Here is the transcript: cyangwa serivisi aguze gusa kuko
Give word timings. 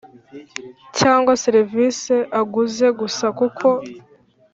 cyangwa 0.97 1.33
serivisi 1.43 2.15
aguze 2.39 2.87
gusa 2.99 3.25
kuko 3.39 3.67